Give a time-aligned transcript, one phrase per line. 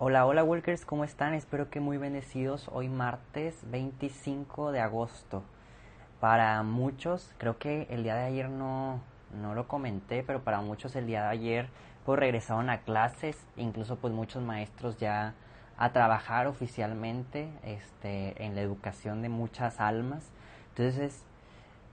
[0.00, 1.34] Hola, hola Walkers, ¿cómo están?
[1.34, 5.42] Espero que muy bendecidos hoy martes 25 de agosto.
[6.20, 9.00] Para muchos, creo que el día de ayer no,
[9.42, 11.68] no lo comenté, pero para muchos el día de ayer
[12.06, 15.34] pues regresaron a clases, incluso pues muchos maestros ya
[15.76, 20.30] a trabajar oficialmente este, en la educación de muchas almas.
[20.76, 21.24] Entonces,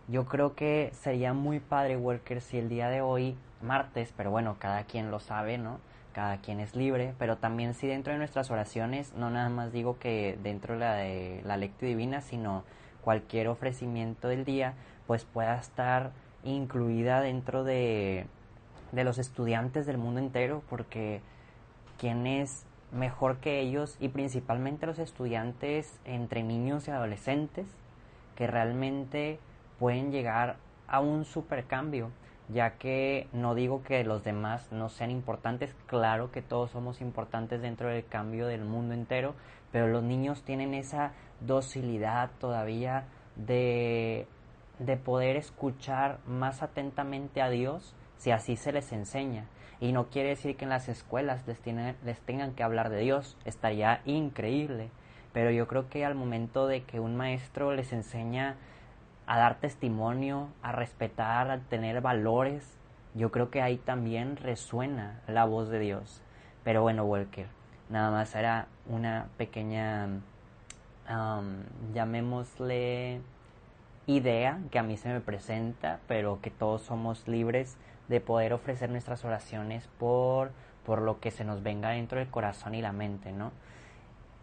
[0.08, 4.58] yo creo que sería muy padre, Walker, si el día de hoy, martes, pero bueno,
[4.60, 5.80] cada quien lo sabe, ¿no?
[6.16, 10.00] Cada quien es libre, pero también si dentro de nuestras oraciones, no nada más digo
[10.00, 12.64] que dentro de la, de la lectura divina, sino
[13.02, 14.76] cualquier ofrecimiento del día,
[15.08, 16.14] pues pueda estar
[16.46, 18.28] incluida dentro de,
[18.94, 21.20] de los estudiantes del mundo entero, porque
[22.00, 27.68] quién es mejor que ellos y principalmente los estudiantes entre niños y adolescentes
[28.38, 29.38] que realmente
[29.80, 30.56] pueden llegar
[30.88, 32.10] a un supercambio
[32.50, 37.62] ya que no digo que los demás no sean importantes, claro que todos somos importantes
[37.62, 39.34] dentro del cambio del mundo entero,
[39.72, 44.28] pero los niños tienen esa docilidad todavía de,
[44.80, 49.48] de poder escuchar más atentamente a Dios si así se les enseña.
[49.80, 51.60] Y no quiere decir que en las escuelas les,
[52.04, 54.90] les tengan que hablar de Dios, estaría increíble,
[55.34, 58.56] pero yo creo que al momento de que un maestro les enseña
[59.28, 62.78] a dar testimonio, a respetar, a tener valores,
[63.14, 66.22] yo creo que ahí también resuena la voz de Dios.
[66.64, 67.48] Pero bueno, Walker,
[67.90, 70.10] nada más era una pequeña,
[71.94, 73.22] llamémosle,
[74.08, 77.78] idea que a mí se me presenta, pero que todos somos libres
[78.08, 80.52] de poder ofrecer nuestras oraciones por,
[80.86, 83.52] por lo que se nos venga dentro del corazón y la mente, ¿no?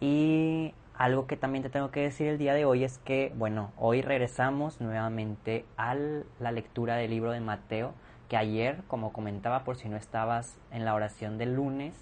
[0.00, 3.72] Y algo que también te tengo que decir el día de hoy es que, bueno,
[3.76, 7.92] hoy regresamos nuevamente a la lectura del libro de Mateo,
[8.28, 11.96] que ayer, como comentaba por si no estabas en la oración del lunes,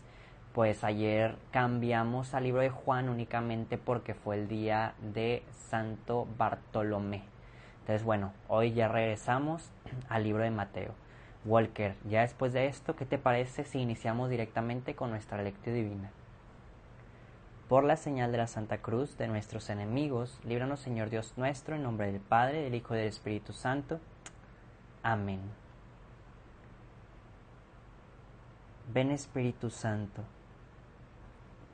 [0.52, 7.22] pues ayer cambiamos al libro de Juan únicamente porque fue el día de Santo Bartolomé.
[7.80, 9.70] Entonces, bueno, hoy ya regresamos
[10.10, 10.92] al libro de Mateo.
[11.46, 16.10] Walker, ya después de esto, ¿qué te parece si iniciamos directamente con nuestra lectura divina?
[17.70, 21.84] Por la señal de la Santa Cruz de nuestros enemigos, líbranos Señor Dios nuestro, en
[21.84, 24.00] nombre del Padre, del Hijo y del Espíritu Santo.
[25.04, 25.38] Amén.
[28.92, 30.24] Ven Espíritu Santo,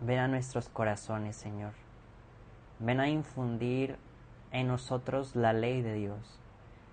[0.02, 1.72] ven a nuestros corazones, Señor.
[2.78, 3.96] Ven a infundir
[4.52, 6.38] en nosotros la ley de Dios,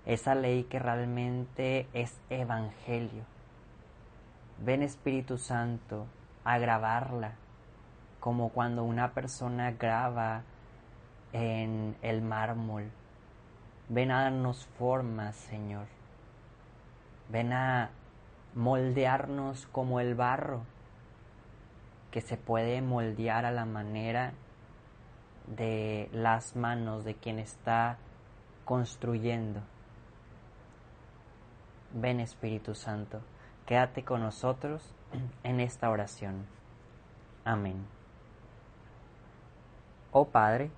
[0.06, 3.26] esa ley que realmente es evangelio.
[4.64, 6.06] Ven Espíritu Santo
[6.46, 7.43] a grabarla
[8.24, 10.44] como cuando una persona graba
[11.34, 12.90] en el mármol.
[13.90, 15.88] Ven a darnos formas, Señor.
[17.28, 17.90] Ven a
[18.56, 20.62] moldearnos como el barro,
[22.12, 24.32] que se puede moldear a la manera
[25.46, 27.98] de las manos de quien está
[28.64, 29.60] construyendo.
[31.92, 33.20] Ven Espíritu Santo,
[33.66, 34.96] quédate con nosotros
[35.44, 36.46] en esta oración.
[37.44, 37.86] Amén.
[40.16, 40.70] Oh Padre,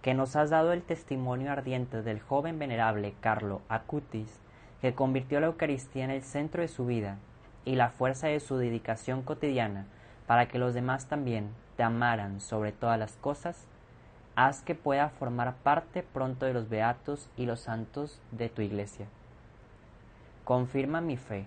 [0.00, 4.40] que nos has dado el testimonio ardiente del joven venerable Carlo Acutis,
[4.80, 7.18] que convirtió la Eucaristía en el centro de su vida
[7.66, 9.84] y la fuerza de su dedicación cotidiana
[10.26, 13.66] para que los demás también te amaran sobre todas las cosas,
[14.36, 19.04] haz que pueda formar parte pronto de los beatos y los santos de tu iglesia.
[20.44, 21.44] Confirma mi fe,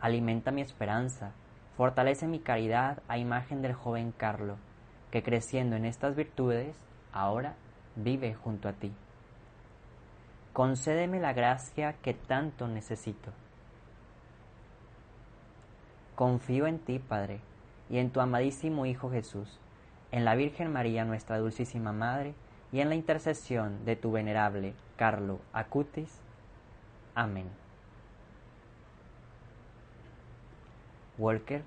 [0.00, 1.30] alimenta mi esperanza,
[1.76, 4.56] fortalece mi caridad a imagen del joven Carlo,
[5.14, 6.74] que creciendo en estas virtudes,
[7.12, 7.54] ahora
[7.94, 8.92] vive junto a ti.
[10.52, 13.30] Concédeme la gracia que tanto necesito.
[16.16, 17.38] Confío en ti, Padre,
[17.88, 19.60] y en tu amadísimo Hijo Jesús,
[20.10, 22.34] en la Virgen María, nuestra dulcísima Madre,
[22.72, 26.10] y en la intercesión de tu venerable Carlo Acutis.
[27.14, 27.46] Amén.
[31.18, 31.62] Walker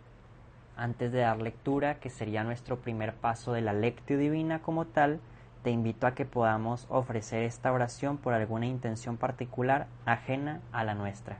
[0.77, 5.19] antes de dar lectura, que sería nuestro primer paso de la lectio divina como tal,
[5.63, 10.93] te invito a que podamos ofrecer esta oración por alguna intención particular ajena a la
[10.93, 11.39] nuestra.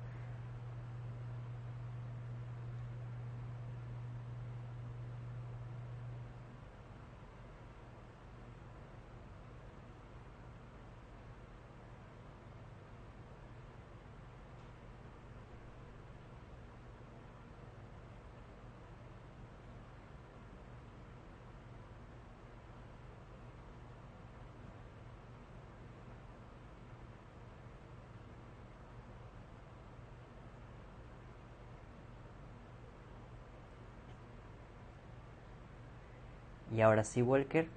[36.78, 37.68] Y ahora sí, Walker,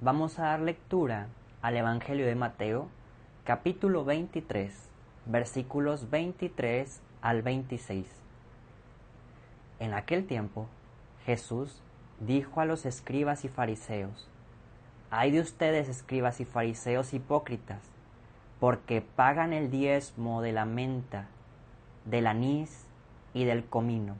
[0.00, 1.26] vamos a dar lectura
[1.60, 2.88] al Evangelio de Mateo,
[3.44, 4.72] capítulo 23,
[5.26, 8.06] versículos 23 al 26.
[9.78, 10.68] En aquel tiempo,
[11.26, 11.82] Jesús
[12.18, 14.26] dijo a los escribas y fariseos,
[15.10, 17.82] Hay de ustedes, escribas y fariseos hipócritas,
[18.58, 21.26] porque pagan el diezmo de la menta,
[22.06, 22.86] del anís
[23.34, 24.14] y del comino,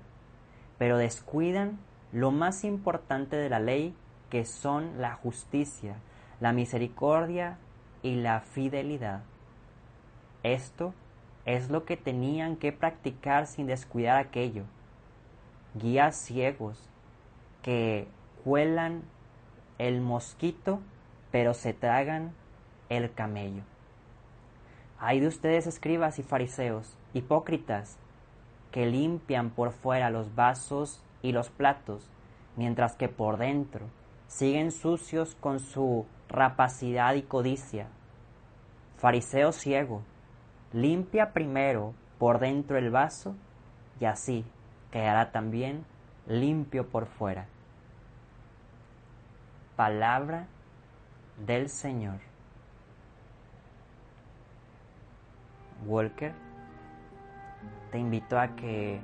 [0.77, 1.79] pero descuidan
[2.13, 3.95] lo más importante de la ley,
[4.31, 5.97] que son la justicia,
[6.41, 7.59] la misericordia
[8.03, 9.23] y la fidelidad.
[10.43, 10.95] Esto
[11.45, 14.65] es lo que tenían que practicar sin descuidar aquello.
[15.75, 16.89] Guías ciegos
[17.63, 18.07] que
[18.45, 19.03] cuelan
[19.79, 20.81] el mosquito,
[21.31, 22.33] pero se tragan
[22.89, 23.63] el camello.
[24.99, 27.99] Hay de ustedes escribas y fariseos, hipócritas,
[28.71, 32.09] que limpian por fuera los vasos y los platos,
[32.57, 33.87] mientras que por dentro
[34.31, 37.89] siguen sucios con su rapacidad y codicia.
[38.97, 40.03] Fariseo ciego,
[40.73, 43.35] limpia primero por dentro el vaso
[43.99, 44.45] y así
[44.93, 45.85] quedará también
[46.29, 47.47] limpio por fuera.
[49.75, 50.47] Palabra
[51.45, 52.21] del Señor.
[55.87, 56.33] Walker,
[57.91, 59.01] te invito a que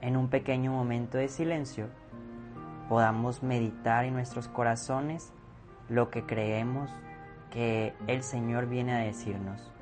[0.00, 1.88] en un pequeño momento de silencio
[2.88, 5.32] podamos meditar en nuestros corazones
[5.88, 6.90] lo que creemos
[7.50, 9.73] que el Señor viene a decirnos.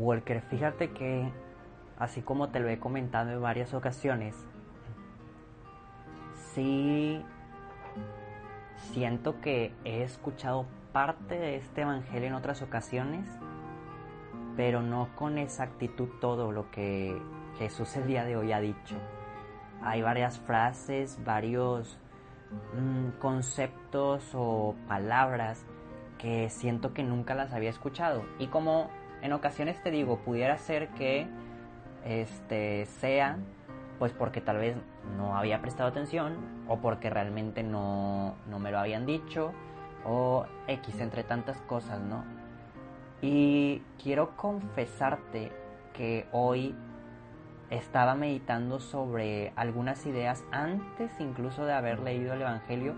[0.00, 1.30] Walker, fíjate que,
[1.98, 4.34] así como te lo he comentado en varias ocasiones,
[6.54, 7.22] sí
[8.92, 13.28] siento que he escuchado parte de este Evangelio en otras ocasiones,
[14.56, 17.20] pero no con exactitud todo lo que
[17.58, 18.96] Jesús el día de hoy ha dicho.
[19.82, 21.98] Hay varias frases, varios
[22.74, 25.64] mm, conceptos o palabras
[26.18, 28.24] que siento que nunca las había escuchado.
[28.38, 28.90] Y como
[29.22, 31.26] en ocasiones te digo, pudiera ser que
[32.04, 33.38] este sea
[33.98, 34.76] pues porque tal vez
[35.18, 36.38] no había prestado atención
[36.68, 39.52] o porque realmente no, no me lo habían dicho
[40.06, 42.24] o X entre tantas cosas, ¿no?
[43.20, 45.52] Y quiero confesarte
[45.92, 46.74] que hoy
[47.68, 52.94] estaba meditando sobre algunas ideas antes incluso de haber leído el Evangelio,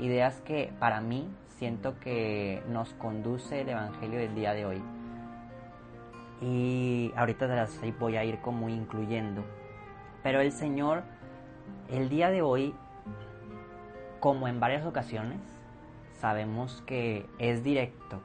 [0.00, 4.82] ideas que para mí siento que nos conduce el Evangelio del día de hoy
[6.40, 9.44] y ahorita de las voy a ir como incluyendo.
[10.22, 11.02] Pero el Señor,
[11.88, 12.74] el día de hoy,
[14.20, 15.40] como en varias ocasiones,
[16.20, 18.20] sabemos que es directo.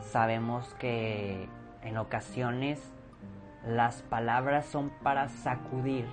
[0.00, 1.48] Sabemos que
[1.82, 2.92] en ocasiones
[3.66, 6.06] las palabras son para sacudir,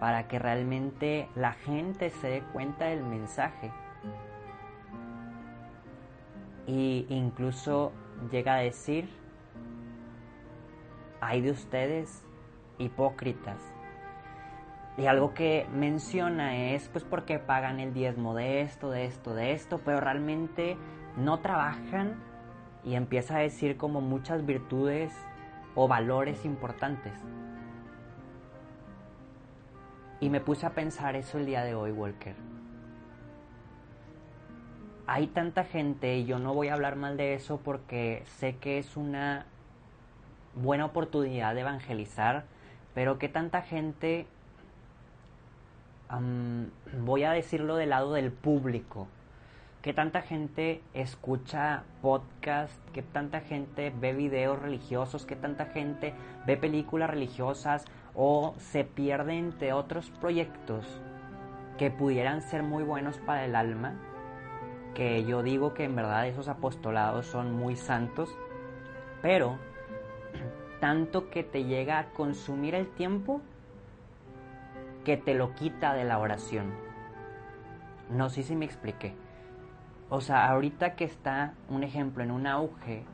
[0.00, 3.72] para que realmente la gente se dé cuenta del mensaje.
[6.66, 7.92] Y incluso
[8.30, 9.08] llega a decir,
[11.20, 12.24] hay de ustedes
[12.78, 13.60] hipócritas.
[14.96, 19.52] Y algo que menciona es pues porque pagan el diezmo de esto, de esto, de
[19.52, 20.76] esto, pero realmente
[21.16, 22.16] no trabajan
[22.84, 25.12] y empieza a decir como muchas virtudes
[25.74, 27.12] o valores importantes.
[30.20, 32.57] Y me puse a pensar eso el día de hoy, Walker
[35.08, 38.78] hay tanta gente, y yo no voy a hablar mal de eso porque sé que
[38.78, 39.46] es una
[40.54, 42.44] buena oportunidad de evangelizar,
[42.94, 44.26] pero que tanta gente,
[47.00, 49.08] voy a decirlo del lado del público,
[49.80, 52.76] ¿Qué tanta gente escucha podcast?
[52.92, 55.24] ¿Qué tanta gente ve videos religiosos?
[55.24, 56.14] ¿Qué tanta gente
[56.46, 57.84] ve películas religiosas?
[58.14, 60.84] ¿O se pierde entre otros proyectos
[61.78, 63.94] que pudieran ser muy buenos para el alma?
[64.98, 68.36] Que yo digo que en verdad esos apostolados son muy santos,
[69.22, 69.56] pero
[70.80, 73.40] tanto que te llega a consumir el tiempo
[75.04, 76.74] que te lo quita de la oración.
[78.10, 79.14] No sé si me expliqué.
[80.10, 83.04] O sea, ahorita que está un ejemplo en un auge,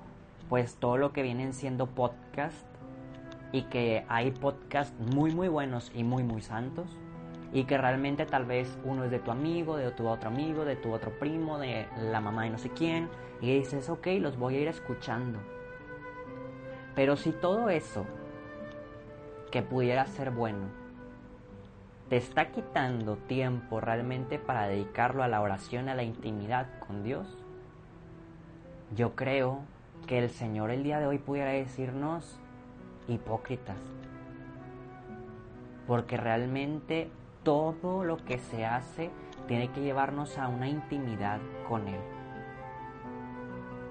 [0.49, 2.67] pues todo lo que vienen siendo podcast
[3.53, 6.99] y que hay podcast muy muy buenos y muy muy santos
[7.55, 10.75] y que realmente tal vez uno es de tu amigo, de tu otro amigo, de
[10.75, 13.09] tu otro primo, de la mamá de no sé quién
[13.41, 15.39] y dices, ok, los voy a ir escuchando.
[16.97, 18.05] Pero si todo eso
[19.53, 20.67] que pudiera ser bueno
[22.09, 27.29] te está quitando tiempo realmente para dedicarlo a la oración, a la intimidad con Dios,
[28.97, 29.61] yo creo
[30.09, 32.37] que el Señor el día de hoy pudiera decirnos
[33.07, 33.79] hipócritas.
[35.87, 37.11] Porque realmente
[37.45, 39.11] todo lo que se hace
[39.47, 42.01] tiene que llevarnos a una intimidad con Él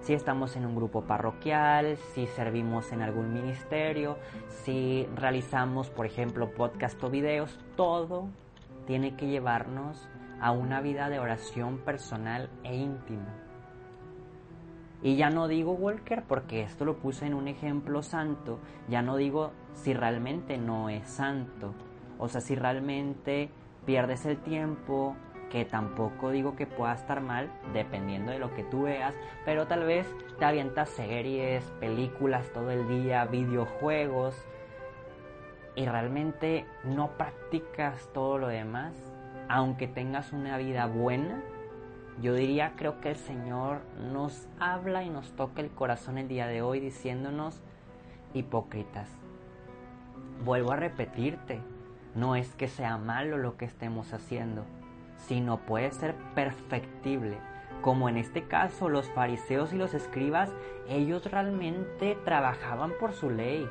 [0.03, 4.17] si estamos en un grupo parroquial, si servimos en algún ministerio,
[4.49, 8.27] si realizamos, por ejemplo, podcast o videos, todo
[8.85, 10.09] tiene que llevarnos
[10.41, 13.33] a una vida de oración personal e íntima.
[15.01, 19.15] Y ya no digo Walker porque esto lo puse en un ejemplo santo, ya no
[19.15, 21.73] digo si realmente no es santo,
[22.17, 23.49] o sea, si realmente
[23.85, 25.15] pierdes el tiempo,
[25.49, 29.13] que tampoco digo que pueda estar mal, dependiendo de lo que tú veas,
[29.45, 30.07] pero tal vez
[30.39, 34.35] te avientas series, películas todo el día, videojuegos,
[35.75, 38.93] y realmente no practicas todo lo demás,
[39.49, 41.41] aunque tengas una vida buena,
[42.21, 46.47] yo diría, creo que el Señor nos habla y nos toca el corazón el día
[46.47, 47.61] de hoy diciéndonos
[48.33, 49.09] hipócritas.
[50.43, 51.61] Vuelvo a repetirte,
[52.15, 54.65] no es que sea malo lo que estemos haciendo,
[55.17, 57.37] sino puede ser perfectible.
[57.81, 60.49] Como en este caso los fariseos y los escribas,
[60.87, 63.67] ellos realmente trabajaban por su ley.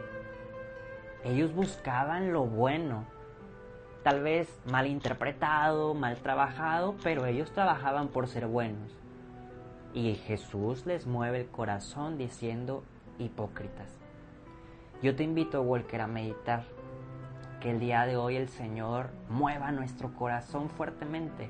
[1.25, 3.05] Ellos buscaban lo bueno.
[4.03, 8.93] Tal vez mal interpretado, mal trabajado, pero ellos trabajaban por ser buenos.
[9.95, 12.83] Y Jesús les mueve el corazón diciendo
[13.19, 14.01] hipócritas.
[15.03, 16.65] Yo te invito, Walker, a meditar
[17.63, 21.49] que el día de hoy el Señor mueva nuestro corazón fuertemente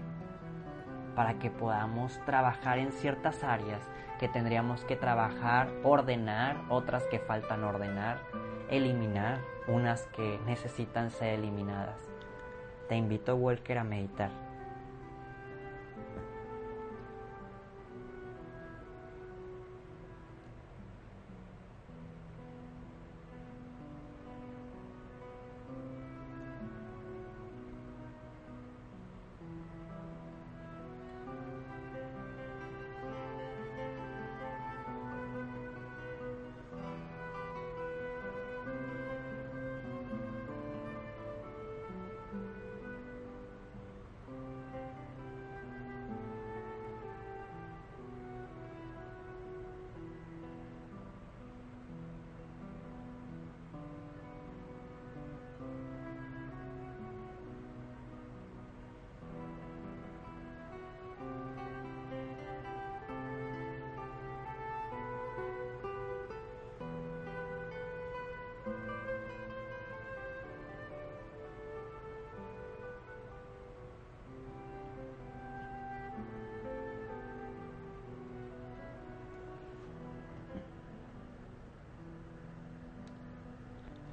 [1.16, 3.80] para que podamos trabajar en ciertas áreas
[4.20, 8.18] que tendríamos que trabajar, ordenar, otras que faltan ordenar,
[8.68, 12.10] eliminar, unas que necesitan ser eliminadas.
[12.90, 14.51] Te invito, Walker, a meditar.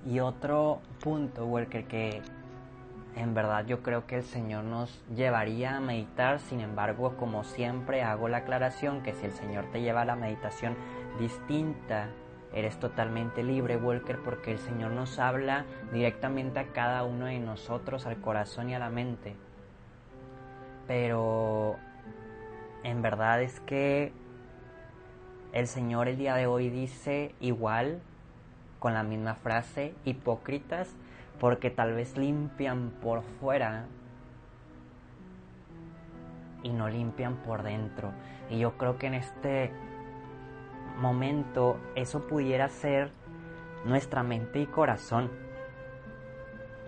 [0.09, 2.23] Y otro punto, Walker, que
[3.15, 8.01] en verdad yo creo que el Señor nos llevaría a meditar, sin embargo, como siempre
[8.01, 10.75] hago la aclaración que si el Señor te lleva a la meditación
[11.19, 12.09] distinta,
[12.55, 18.07] eres totalmente libre, Walker, porque el Señor nos habla directamente a cada uno de nosotros,
[18.07, 19.35] al corazón y a la mente.
[20.87, 21.75] Pero
[22.83, 24.11] en verdad es que
[25.53, 28.01] el Señor el día de hoy dice igual
[28.79, 30.95] con la misma frase, hipócritas,
[31.39, 33.85] porque tal vez limpian por fuera
[36.63, 38.11] y no limpian por dentro.
[38.49, 39.71] Y yo creo que en este
[40.97, 43.11] momento eso pudiera ser
[43.85, 45.29] nuestra mente y corazón.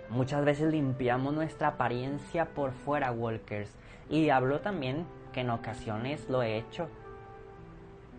[0.09, 3.73] Muchas veces limpiamos nuestra apariencia por fuera, walkers.
[4.09, 6.89] Y hablo también que en ocasiones lo he hecho.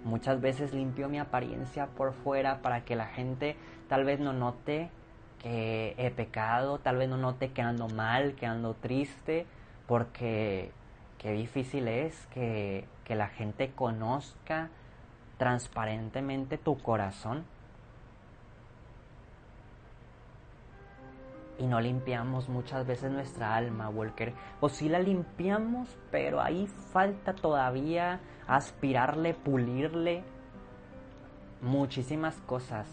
[0.05, 3.57] Muchas veces limpio mi apariencia por fuera para que la gente
[3.89, 4.91] tal vez no note
[5.39, 9.47] que he pecado, tal vez no note que ando mal, que ando triste,
[9.87, 10.73] porque
[11.19, 14.71] qué difícil es que, que la gente conozca
[15.39, 17.45] transparentemente tu corazón.
[21.59, 24.35] Y no limpiamos muchas veces nuestra alma, Walker.
[24.61, 30.25] O si la limpiamos, pero ahí falta todavía aspirarle, pulirle
[31.61, 32.89] muchísimas cosas.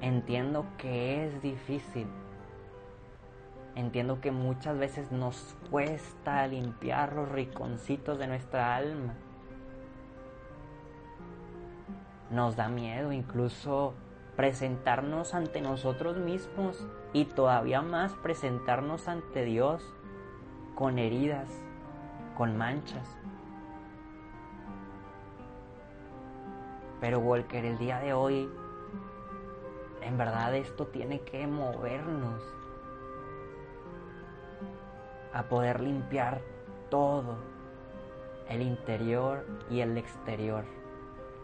[0.00, 2.06] Entiendo que es difícil.
[3.74, 9.14] Entiendo que muchas veces nos cuesta limpiar los riconcitos de nuestra alma.
[12.30, 13.94] Nos da miedo incluso
[14.36, 19.82] presentarnos ante nosotros mismos y todavía más presentarnos ante Dios
[20.74, 21.50] con heridas,
[22.36, 23.16] con manchas.
[27.00, 28.48] Pero Walker, el día de hoy,
[30.02, 32.42] en verdad esto tiene que movernos
[35.32, 36.40] a poder limpiar
[36.90, 37.36] todo,
[38.48, 40.64] el interior y el exterior,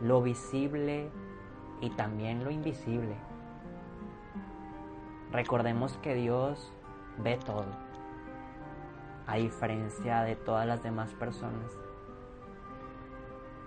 [0.01, 1.09] lo visible
[1.81, 3.17] y también lo invisible.
[5.33, 6.73] Recordemos que Dios
[7.19, 7.67] ve todo,
[9.27, 11.73] a diferencia de todas las demás personas.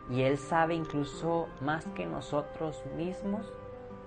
[0.10, 3.52] Y Él sabe incluso más que nosotros mismos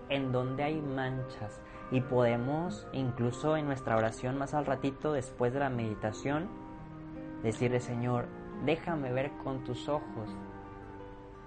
[0.08, 1.60] en donde hay manchas.
[1.90, 6.48] Y podemos incluso en nuestra oración más al ratito, después de la meditación,
[7.42, 8.26] decirle, Señor,
[8.64, 10.30] déjame ver con tus ojos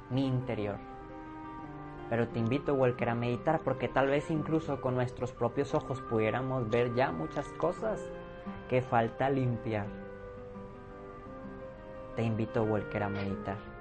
[0.09, 0.94] mi interior.
[2.09, 6.69] Pero te invito, Walker, a meditar porque tal vez incluso con nuestros propios ojos pudiéramos
[6.69, 7.99] ver ya muchas cosas
[8.69, 9.87] que falta limpiar.
[12.15, 13.74] Te invito, Walker, a meditar.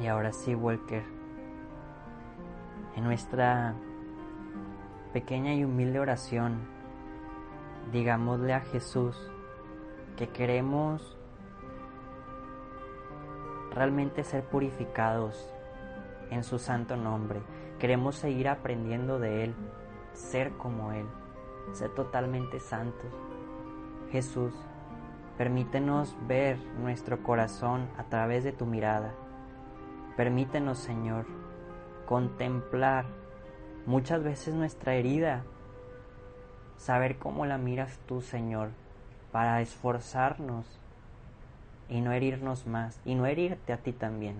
[0.00, 1.02] Y ahora sí, Walker,
[2.96, 3.74] en nuestra
[5.14, 6.58] pequeña y humilde oración,
[7.92, 9.16] digámosle a Jesús
[10.16, 11.16] que queremos
[13.74, 15.50] realmente ser purificados
[16.30, 17.40] en su santo nombre.
[17.78, 19.54] Queremos seguir aprendiendo de Él,
[20.12, 21.06] ser como Él,
[21.72, 23.10] ser totalmente santos.
[24.10, 24.52] Jesús,
[25.38, 29.14] permítenos ver nuestro corazón a través de tu mirada
[30.16, 31.26] Permítenos, Señor,
[32.06, 33.04] contemplar
[33.84, 35.44] muchas veces nuestra herida,
[36.78, 38.70] saber cómo la miras tú, Señor,
[39.30, 40.66] para esforzarnos
[41.88, 44.36] y no herirnos más, y no herirte a ti también.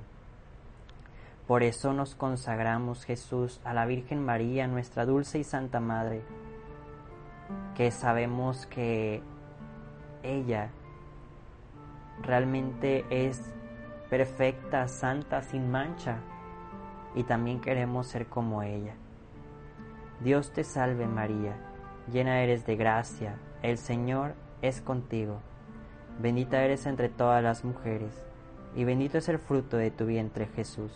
[1.46, 6.22] Por eso nos consagramos, Jesús, a la Virgen María, nuestra dulce y santa Madre,
[7.76, 9.22] que sabemos que
[10.22, 10.70] ella
[12.22, 13.52] realmente es
[14.10, 16.18] perfecta, santa, sin mancha,
[17.14, 18.94] y también queremos ser como ella.
[20.20, 21.56] Dios te salve María,
[22.12, 25.40] llena eres de gracia, el Señor es contigo.
[26.18, 28.24] Bendita eres entre todas las mujeres,
[28.74, 30.92] y bendito es el fruto de tu vientre Jesús.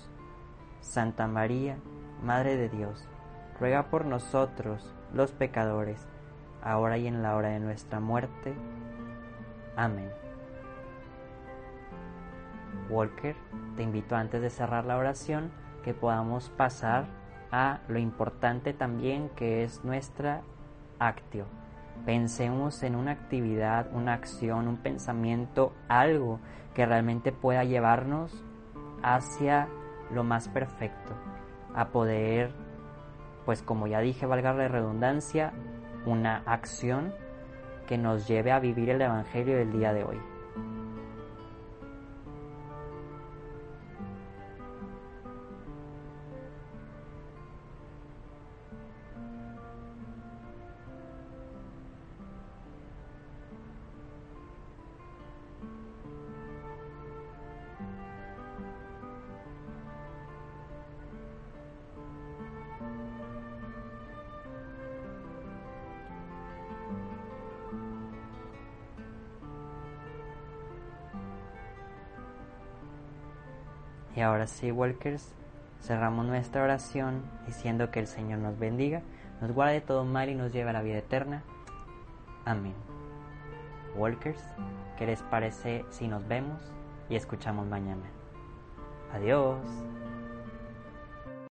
[0.80, 1.76] Santa María,
[2.22, 3.08] Madre de Dios,
[3.58, 6.06] ruega por nosotros los pecadores,
[6.62, 8.54] ahora y en la hora de nuestra muerte.
[9.76, 10.10] Amén.
[12.88, 13.36] Walker,
[13.76, 15.50] te invito antes de cerrar la oración
[15.82, 17.06] que podamos pasar
[17.52, 20.42] a lo importante también que es nuestra
[20.98, 21.46] actio.
[22.06, 26.40] Pensemos en una actividad, una acción, un pensamiento, algo
[26.74, 28.44] que realmente pueda llevarnos
[29.02, 29.68] hacia
[30.12, 31.14] lo más perfecto,
[31.74, 32.52] a poder
[33.44, 35.52] pues como ya dije, valga la redundancia,
[36.06, 37.12] una acción
[37.86, 40.20] que nos lleve a vivir el Evangelio del día de hoy.
[74.20, 75.32] Y ahora sí, Walkers,
[75.80, 79.00] cerramos nuestra oración diciendo que el Señor nos bendiga,
[79.40, 81.42] nos guarde de todo mal y nos lleve a la vida eterna.
[82.44, 82.74] Amén.
[83.96, 84.42] Walkers,
[84.98, 86.60] ¿qué les parece si nos vemos
[87.08, 88.04] y escuchamos mañana?
[89.14, 89.56] Adiós.